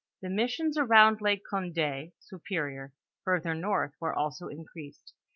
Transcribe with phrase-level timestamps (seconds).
[0.23, 0.39] The m!
[0.39, 2.91] ions around Lake Cond6 (Superior)
[3.23, 5.13] further north, were also increased.